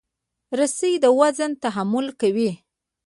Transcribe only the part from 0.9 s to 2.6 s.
د وزن تحمل کوي.